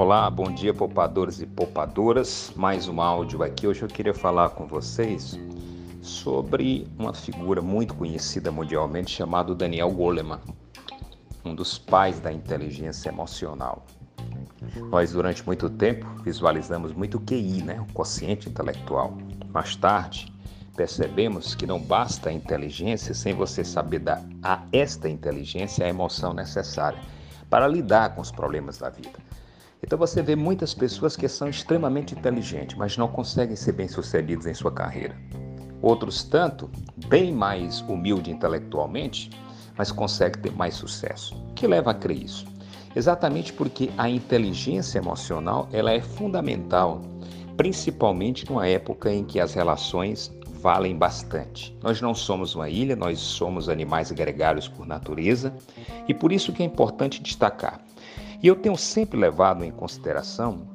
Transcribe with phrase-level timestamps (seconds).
[0.00, 2.52] Olá, bom dia poupadores e poupadoras.
[2.54, 3.66] Mais um áudio aqui.
[3.66, 5.36] Hoje eu queria falar com vocês
[6.00, 10.38] sobre uma figura muito conhecida mundialmente chamado Daniel Goleman,
[11.44, 13.84] um dos pais da inteligência emocional.
[14.88, 19.18] Nós durante muito tempo visualizamos muito o QI, né, o quociente intelectual.
[19.52, 20.32] Mais tarde,
[20.76, 26.32] percebemos que não basta a inteligência sem você saber dar a esta inteligência a emoção
[26.32, 27.00] necessária
[27.50, 29.27] para lidar com os problemas da vida.
[29.82, 34.54] Então você vê muitas pessoas que são extremamente inteligentes, mas não conseguem ser bem-sucedidos em
[34.54, 35.16] sua carreira.
[35.80, 36.68] Outros tanto,
[37.06, 39.30] bem mais humilde intelectualmente,
[39.76, 41.36] mas conseguem ter mais sucesso.
[41.50, 42.46] O que leva a crer isso?
[42.96, 47.00] Exatamente porque a inteligência emocional ela é fundamental,
[47.56, 51.76] principalmente numa época em que as relações valem bastante.
[51.82, 55.54] Nós não somos uma ilha, nós somos animais gregários por natureza
[56.08, 57.80] e por isso que é importante destacar.
[58.40, 60.68] E eu tenho sempre levado em consideração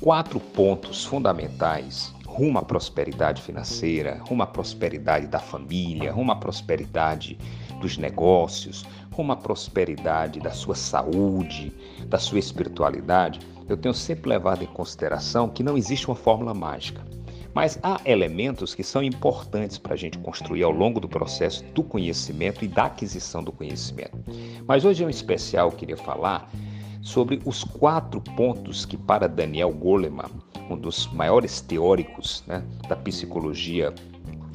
[0.00, 7.38] quatro pontos fundamentais rumo à prosperidade financeira, rumo à prosperidade da família, rumo à prosperidade
[7.78, 11.72] dos negócios, rumo à prosperidade da sua saúde,
[12.06, 13.38] da sua espiritualidade.
[13.68, 17.04] Eu tenho sempre levado em consideração que não existe uma fórmula mágica.
[17.54, 21.84] Mas há elementos que são importantes para a gente construir ao longo do processo do
[21.84, 24.18] conhecimento e da aquisição do conhecimento.
[24.66, 26.50] Mas hoje, em especial, eu queria falar
[27.04, 30.30] sobre os quatro pontos que, para Daniel Goleman,
[30.68, 33.94] um dos maiores teóricos né, da psicologia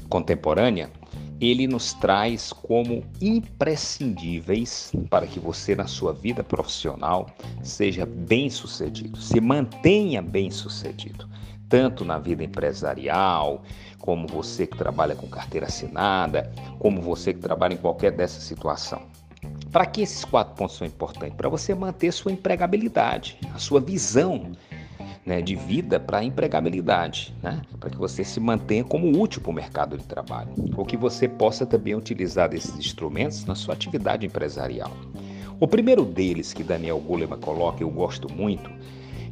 [0.09, 0.91] contemporânea,
[1.39, 7.27] ele nos traz como imprescindíveis para que você, na sua vida profissional,
[7.63, 11.29] seja bem sucedido, se mantenha bem sucedido
[11.69, 13.61] tanto na vida empresarial,
[13.99, 19.03] como você que trabalha com carteira assinada, como você que trabalha em qualquer dessa situação.
[19.71, 21.35] Para que esses quatro pontos são importantes?
[21.35, 24.51] Para você manter sua empregabilidade, a sua visão
[25.23, 27.61] né, de vida para a empregabilidade, né?
[27.79, 31.27] para que você se mantenha como útil para o mercado de trabalho, ou que você
[31.27, 34.91] possa também utilizar esses instrumentos na sua atividade empresarial.
[35.59, 38.71] O primeiro deles que Daniel Goleman coloca, eu gosto muito,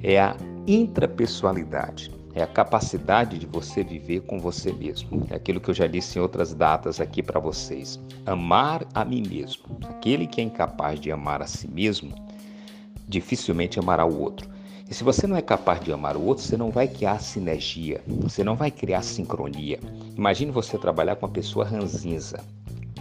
[0.03, 0.35] é a
[0.67, 5.25] intrapessoalidade é a capacidade de você viver com você mesmo.
[5.31, 7.99] É aquilo que eu já disse em outras datas aqui para vocês.
[8.27, 9.63] Amar a mim mesmo.
[9.89, 12.13] Aquele que é incapaz de amar a si mesmo,
[13.07, 14.47] dificilmente amará o outro.
[14.87, 18.01] E se você não é capaz de amar o outro, você não vai criar sinergia,
[18.07, 19.79] você não vai criar sincronia.
[20.15, 22.39] Imagine você trabalhar com uma pessoa ranzinza.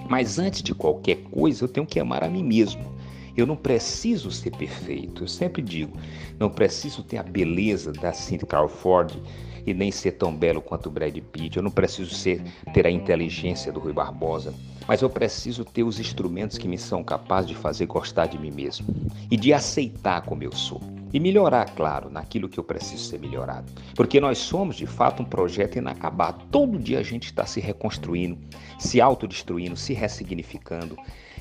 [0.08, 2.95] Mas antes de qualquer coisa, eu tenho que amar a mim mesmo.
[3.36, 5.24] Eu não preciso ser perfeito.
[5.24, 5.96] Eu sempre digo,
[6.38, 9.20] não preciso ter a beleza da Cindy Crawford
[9.66, 11.56] e nem ser tão belo quanto o Brad Pitt.
[11.56, 12.40] Eu não preciso ser
[12.72, 14.54] ter a inteligência do Rui Barbosa,
[14.86, 18.52] mas eu preciso ter os instrumentos que me são capazes de fazer gostar de mim
[18.52, 18.86] mesmo
[19.30, 20.80] e de aceitar como eu sou.
[21.12, 23.72] E melhorar, claro, naquilo que eu preciso ser melhorado.
[23.94, 26.44] Porque nós somos, de fato, um projeto inacabado.
[26.50, 28.38] Todo dia a gente está se reconstruindo,
[28.78, 30.96] se autodestruindo, se ressignificando.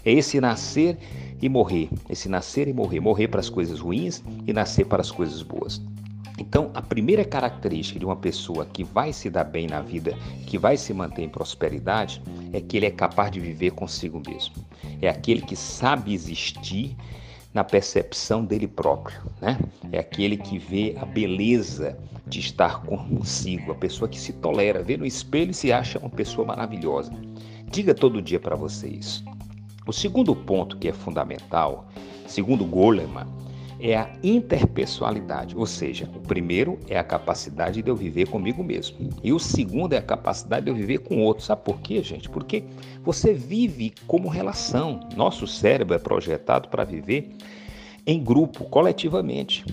[0.06, 0.98] É esse nascer
[1.42, 1.90] e morrer.
[2.10, 3.00] Esse nascer e morrer.
[3.00, 5.82] Morrer para as coisas ruins e nascer para as coisas boas.
[6.38, 10.14] Então, a primeira característica de uma pessoa que vai se dar bem na vida,
[10.46, 14.56] que vai se manter em prosperidade, é que ele é capaz de viver consigo mesmo.
[15.02, 16.96] É aquele que sabe existir
[17.54, 19.58] na percepção dele próprio, né?
[19.92, 21.98] É aquele que vê a beleza
[22.28, 26.10] de estar consigo, a pessoa que se tolera, vê no espelho e se acha uma
[26.10, 27.14] pessoa maravilhosa.
[27.72, 29.24] Diga todo dia para você isso.
[29.88, 31.88] O segundo ponto que é fundamental,
[32.26, 33.28] segundo Goleman,
[33.80, 38.98] é a interpessoalidade, ou seja, o primeiro é a capacidade de eu viver comigo mesmo,
[39.24, 41.46] e o segundo é a capacidade de eu viver com outros.
[41.46, 42.28] Sabe por quê, gente?
[42.28, 42.64] Porque
[43.04, 45.02] você vive como relação.
[45.16, 47.36] Nosso cérebro é projetado para viver
[48.08, 49.66] em grupo, coletivamente.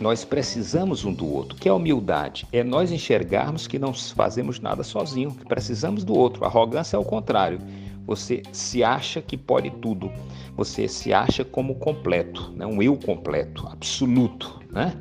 [0.00, 2.46] Nós precisamos um do outro, que é a humildade.
[2.52, 6.44] É nós enxergarmos que não fazemos nada sozinho, que precisamos do outro.
[6.44, 7.60] A arrogância é o contrário.
[8.06, 10.12] Você se acha que pode tudo.
[10.56, 12.64] Você se acha como completo, né?
[12.64, 14.60] um eu completo, absoluto.
[14.70, 14.96] Né?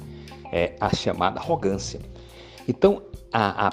[0.51, 1.99] É a chamada arrogância.
[2.67, 3.03] Então,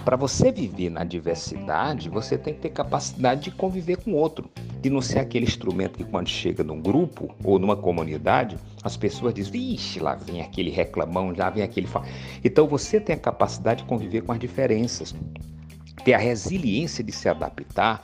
[0.05, 4.51] para você viver na diversidade, você tem que ter capacidade de conviver com o outro,
[4.81, 9.33] de não ser aquele instrumento que quando chega num grupo ou numa comunidade, as pessoas
[9.33, 11.89] dizem, vixe, lá vem aquele reclamão, lá vem aquele...
[12.43, 15.15] Então você tem a capacidade de conviver com as diferenças,
[16.05, 18.03] ter a resiliência de se adaptar,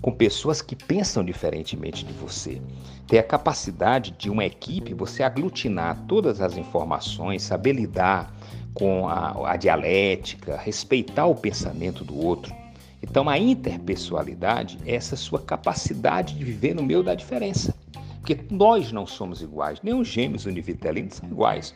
[0.00, 2.60] com pessoas que pensam diferentemente de você.
[3.06, 8.34] Ter a capacidade de uma equipe você aglutinar todas as informações, saber lidar
[8.72, 12.54] com a, a dialética, respeitar o pensamento do outro.
[13.02, 17.74] Então, a interpessoalidade é essa sua capacidade de viver no meio da diferença.
[18.20, 21.74] Porque nós não somos iguais, nem os gêmeos univitelinos são iguais.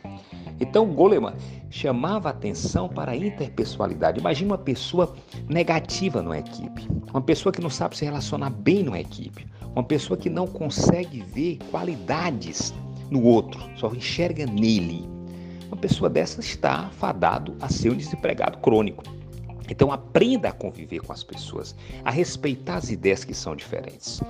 [0.59, 1.33] Então Goleman
[1.69, 4.19] chamava atenção para a interpessoalidade.
[4.19, 5.13] Imagina uma pessoa
[5.49, 10.17] negativa numa equipe, uma pessoa que não sabe se relacionar bem numa equipe, uma pessoa
[10.17, 12.73] que não consegue ver qualidades
[13.11, 15.07] no outro, só enxerga nele.
[15.67, 19.03] Uma pessoa dessa está fadado a ser um desempregado crônico.
[19.69, 24.21] Então aprenda a conviver com as pessoas, a respeitar as ideias que são diferentes.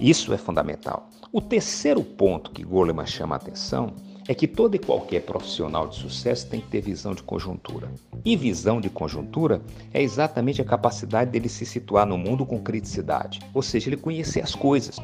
[0.00, 1.08] Isso é fundamental.
[1.32, 3.92] O terceiro ponto que Goleman chama a atenção
[4.28, 7.90] é que todo e qualquer profissional de sucesso tem que ter visão de conjuntura.
[8.22, 13.40] E visão de conjuntura é exatamente a capacidade dele se situar no mundo com criticidade,
[13.54, 14.98] ou seja, ele conhecer as coisas.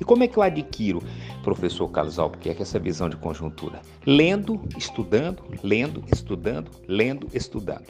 [0.00, 1.00] E como é que eu adquiro,
[1.44, 3.80] professor Carlos Albuquerque, essa visão de conjuntura?
[4.04, 7.86] Lendo, estudando, lendo, estudando, lendo, estudando.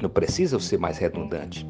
[0.00, 1.66] Não precisa ser mais redundante.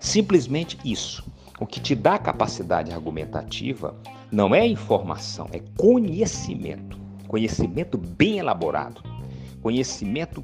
[0.00, 1.24] Simplesmente isso.
[1.60, 3.94] O que te dá capacidade argumentativa
[4.32, 7.07] não é informação, é conhecimento.
[7.28, 9.02] Conhecimento bem elaborado.
[9.62, 10.42] Conhecimento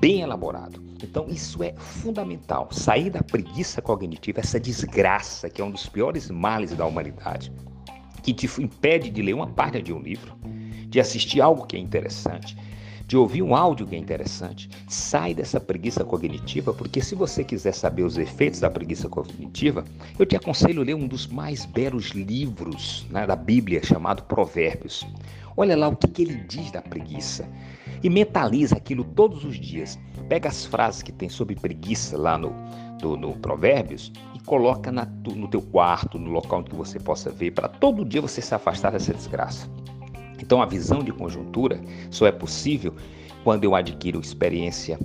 [0.00, 0.82] bem elaborado.
[1.02, 2.68] Então, isso é fundamental.
[2.72, 7.52] Sair da preguiça cognitiva, essa desgraça que é um dos piores males da humanidade,
[8.22, 10.34] que te impede de ler uma página de um livro,
[10.88, 12.56] de assistir algo que é interessante,
[13.06, 14.70] de ouvir um áudio que é interessante.
[14.88, 19.84] Sai dessa preguiça cognitiva, porque se você quiser saber os efeitos da preguiça cognitiva,
[20.18, 25.06] eu te aconselho a ler um dos mais belos livros né, da Bíblia, chamado Provérbios.
[25.56, 27.48] Olha lá o que, que ele diz da preguiça
[28.02, 29.98] e mentaliza aquilo todos os dias.
[30.28, 32.52] Pega as frases que tem sobre preguiça lá no,
[33.00, 37.52] do, no Provérbios e coloca na, no teu quarto, no local onde você possa ver,
[37.52, 39.68] para todo dia você se afastar dessa desgraça.
[40.40, 41.80] Então, a visão de conjuntura
[42.10, 42.94] só é possível
[43.44, 44.98] quando eu adquiro experiência,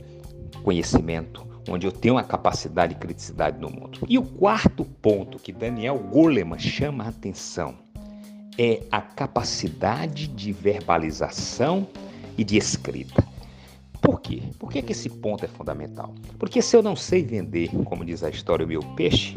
[0.64, 4.00] conhecimento, onde eu tenho uma capacidade de criticidade no mundo.
[4.10, 7.89] E o quarto ponto que Daniel Goleman chama a atenção
[8.62, 11.88] é a capacidade de verbalização
[12.38, 13.26] e de escrita.
[14.02, 14.42] Por quê?
[14.60, 16.14] Por que, que esse ponto é fundamental?
[16.38, 19.34] Porque se eu não sei vender, como diz a história, o meu peixe,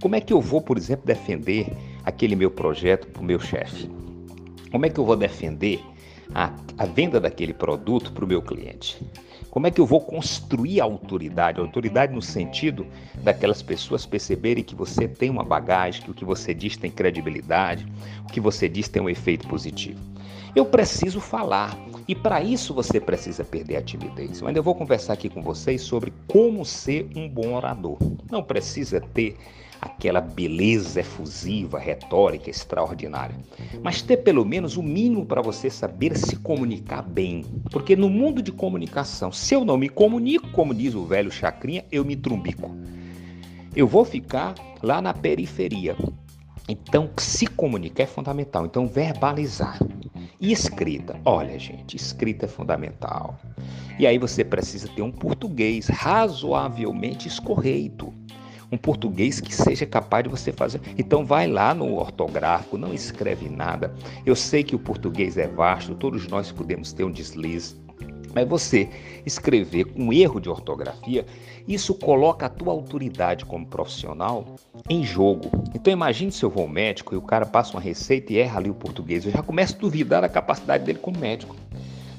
[0.00, 3.90] como é que eu vou, por exemplo, defender aquele meu projeto para o meu chefe?
[4.72, 5.84] Como é que eu vou defender
[6.34, 8.98] a, a venda daquele produto para o meu cliente?
[9.54, 11.60] Como é que eu vou construir a autoridade?
[11.60, 12.84] A autoridade no sentido
[13.22, 17.86] daquelas pessoas perceberem que você tem uma bagagem, que o que você diz tem credibilidade,
[18.24, 20.13] o que você diz tem um efeito positivo.
[20.54, 21.76] Eu preciso falar
[22.06, 24.40] e para isso você precisa perder a timidez.
[24.40, 27.98] Eu vou conversar aqui com vocês sobre como ser um bom orador.
[28.30, 29.36] Não precisa ter
[29.80, 33.36] aquela beleza efusiva, retórica extraordinária,
[33.82, 37.44] mas ter pelo menos o mínimo para você saber se comunicar bem.
[37.70, 41.84] Porque no mundo de comunicação, se eu não me comunico, como diz o velho Chacrinha,
[41.92, 42.74] eu me trumbico.
[43.76, 45.96] Eu vou ficar lá na periferia.
[46.66, 48.64] Então, se comunicar é fundamental.
[48.64, 49.78] Então, verbalizar.
[50.40, 51.18] E escrita?
[51.24, 53.38] Olha, gente, escrita é fundamental.
[53.98, 58.12] E aí você precisa ter um português razoavelmente escorreito
[58.74, 60.80] um português que seja capaz de você fazer.
[60.98, 63.94] Então vai lá no ortográfico, não escreve nada.
[64.26, 67.83] Eu sei que o português é vasto, todos nós podemos ter um deslize.
[68.34, 68.88] Mas você
[69.24, 71.24] escrever com erro de ortografia,
[71.68, 74.44] isso coloca a tua autoridade como profissional
[74.90, 75.50] em jogo.
[75.74, 78.58] Então imagine se eu vou ao médico e o cara passa uma receita e erra
[78.58, 79.24] ali o português.
[79.24, 81.54] Eu já começo a duvidar da capacidade dele como médico.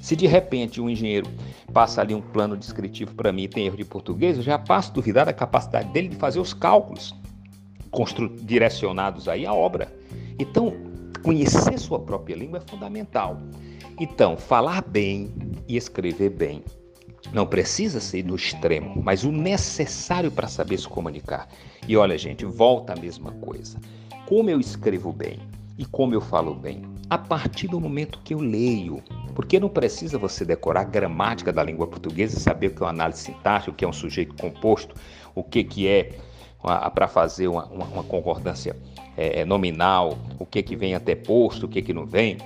[0.02, 1.28] Se de repente um engenheiro
[1.74, 4.92] passa ali um plano descritivo para mim e tem erro de português, eu já passo
[4.92, 7.14] a duvidar da capacidade dele de fazer os cálculos
[8.42, 9.92] direcionados aí à obra.
[10.38, 10.74] Então,
[11.24, 13.38] conhecer sua própria língua é fundamental.
[14.00, 15.34] Então, falar bem
[15.68, 16.64] e escrever bem
[17.34, 21.48] não precisa ser no extremo, mas o necessário para saber se comunicar.
[21.88, 23.80] E olha, gente, volta a mesma coisa.
[24.28, 25.40] Como eu escrevo bem
[25.78, 26.84] e como eu falo bem?
[27.10, 29.04] A partir do momento que eu leio,
[29.36, 32.92] porque não precisa você decorar a gramática da língua portuguesa saber o que é uma
[32.92, 34.96] análise sintática, o que é um sujeito composto,
[35.36, 36.18] o que, que é
[36.94, 38.76] para fazer uma, uma, uma concordância
[39.16, 42.38] é, é, nominal, o que, que vem até posto, o que, que não vem.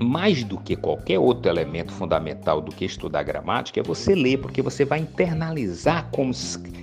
[0.00, 4.60] Mais do que qualquer outro elemento fundamental do que estudar gramática é você ler, porque
[4.60, 6.32] você vai internalizar como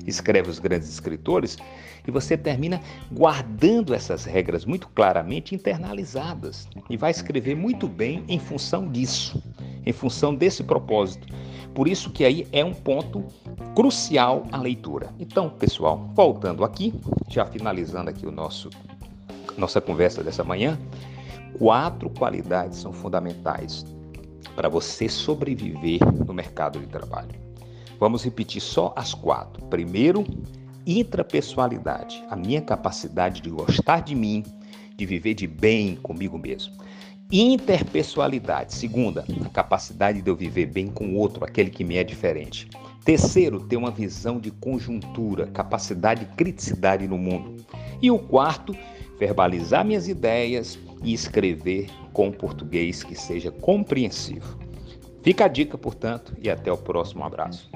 [0.07, 1.57] escreve os grandes escritores
[2.07, 8.39] e você termina guardando essas regras muito claramente internalizadas e vai escrever muito bem em
[8.39, 9.41] função disso,
[9.85, 11.27] em função desse propósito.
[11.73, 13.25] Por isso que aí é um ponto
[13.75, 15.13] crucial a leitura.
[15.19, 16.93] Então, pessoal, voltando aqui,
[17.29, 18.69] já finalizando aqui o nosso
[19.57, 20.79] nossa conversa dessa manhã,
[21.57, 23.85] quatro qualidades são fundamentais
[24.55, 27.39] para você sobreviver no mercado de trabalho.
[27.99, 29.63] Vamos repetir só as quatro.
[29.67, 30.25] Primeiro,
[30.85, 34.43] intrapessoalidade, a minha capacidade de gostar de mim,
[34.97, 36.73] de viver de bem comigo mesmo.
[37.31, 38.73] Interpessoalidade.
[38.73, 42.67] Segunda, a capacidade de eu viver bem com o outro, aquele que me é diferente.
[43.05, 47.63] Terceiro, ter uma visão de conjuntura, capacidade de criticidade no mundo.
[48.01, 48.75] E o quarto,
[49.17, 54.57] verbalizar minhas ideias e escrever com português que seja compreensível.
[55.23, 57.69] Fica a dica, portanto, e até o próximo abraço.